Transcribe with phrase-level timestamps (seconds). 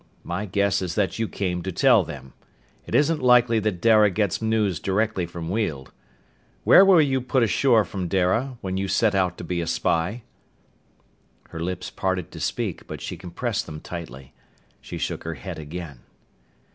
[0.23, 2.33] My guess is that you came to tell them.
[2.87, 5.91] It isn't likely that Dara gets news directly from Weald.
[6.63, 10.23] Where were you put ashore from Dara, when you set out to be a spy?"
[11.49, 14.33] Her lips parted to speak, but she compressed them tightly.
[14.81, 15.99] She shook her head again.